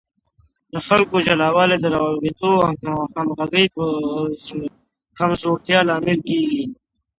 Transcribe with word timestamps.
د 0.73 0.75
خلکو 0.87 1.15
جلاوالی 1.27 1.77
د 1.79 1.85
روابطو 1.95 2.51
او 2.65 2.67
همغږۍ 3.15 3.65
په 3.75 3.83
کمزورتیا 5.19 5.79
لامل 5.87 6.19
کیږي. 6.29 6.63